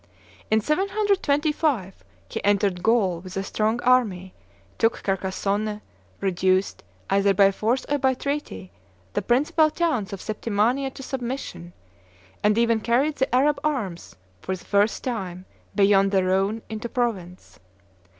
In 0.49 0.61
725, 0.61 2.03
he 2.27 2.43
entered 2.43 2.81
Gaul 2.81 3.19
with 3.19 3.37
a 3.37 3.43
strong 3.43 3.79
army; 3.83 4.33
took 4.79 5.03
Carcassonne; 5.03 5.79
reduced, 6.21 6.81
either 7.11 7.35
by 7.35 7.51
force 7.51 7.85
or 7.87 7.99
by 7.99 8.15
treaty, 8.15 8.71
the 9.13 9.21
principal 9.21 9.69
towns 9.69 10.11
of 10.11 10.19
Septimania 10.19 10.89
to 10.95 11.03
submission; 11.03 11.73
and 12.43 12.57
even 12.57 12.79
carried 12.79 13.17
the 13.17 13.35
Arab 13.35 13.59
arms, 13.63 14.15
for 14.41 14.55
the 14.55 14.65
first 14.65 15.03
time, 15.03 15.45
beyond 15.75 16.09
the 16.09 16.23
Rhone 16.23 16.63
into 16.67 16.89
Provence. 16.89 17.59